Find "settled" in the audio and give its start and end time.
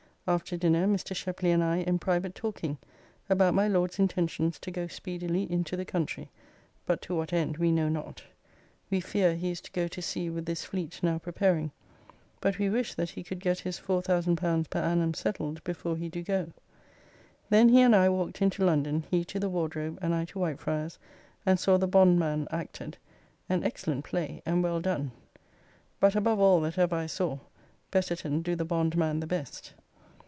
15.15-15.61